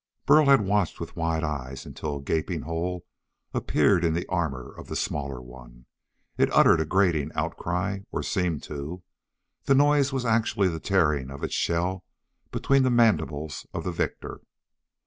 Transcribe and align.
Burl 0.25 0.47
had 0.47 0.61
watched 0.61 0.99
with 0.99 1.15
wide 1.15 1.43
eyes 1.43 1.85
until 1.85 2.15
a 2.17 2.21
gaping 2.23 2.63
hole 2.63 3.05
appeared 3.53 4.03
in 4.03 4.15
the 4.15 4.25
armor 4.29 4.73
of 4.75 4.87
the 4.87 4.95
smaller 4.95 5.39
one. 5.39 5.85
It 6.39 6.49
uttered 6.51 6.79
a 6.81 6.85
grating 6.87 7.29
outcry 7.35 7.99
or 8.11 8.23
seemed 8.23 8.63
to. 8.63 9.03
The 9.65 9.75
noise 9.75 10.11
was 10.11 10.25
actually 10.25 10.69
the 10.69 10.79
tearing 10.79 11.29
of 11.29 11.43
its 11.43 11.53
shell 11.53 12.03
between 12.49 12.81
the 12.81 12.89
mandibles 12.89 13.67
of 13.75 13.83
the 13.83 13.91
victor. 13.91 14.41